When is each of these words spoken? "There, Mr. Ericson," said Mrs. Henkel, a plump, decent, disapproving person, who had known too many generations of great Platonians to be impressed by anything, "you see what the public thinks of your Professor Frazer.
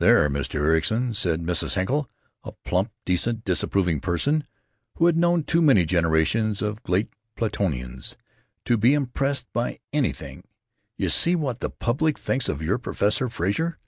"There, 0.00 0.28
Mr. 0.28 0.56
Ericson," 0.56 1.14
said 1.14 1.40
Mrs. 1.40 1.74
Henkel, 1.74 2.10
a 2.42 2.50
plump, 2.64 2.90
decent, 3.04 3.44
disapproving 3.44 4.00
person, 4.00 4.42
who 4.96 5.06
had 5.06 5.16
known 5.16 5.44
too 5.44 5.62
many 5.62 5.84
generations 5.84 6.62
of 6.62 6.82
great 6.82 7.12
Platonians 7.36 8.16
to 8.64 8.76
be 8.76 8.92
impressed 8.92 9.46
by 9.52 9.78
anything, 9.92 10.42
"you 10.96 11.08
see 11.10 11.36
what 11.36 11.60
the 11.60 11.70
public 11.70 12.18
thinks 12.18 12.48
of 12.48 12.60
your 12.60 12.76
Professor 12.78 13.28
Frazer. 13.28 13.78